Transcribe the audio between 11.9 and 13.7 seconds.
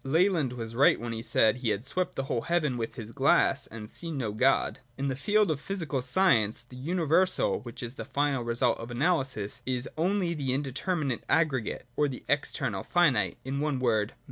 of the external finite,— in